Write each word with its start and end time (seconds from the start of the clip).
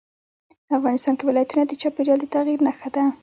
افغانستان 0.77 1.13
کې 1.17 1.23
ولایتونه 1.27 1.63
د 1.65 1.71
چاپېریال 1.81 2.19
د 2.21 2.25
تغیر 2.35 2.59
نښه 2.67 2.89
ده. 2.95 3.03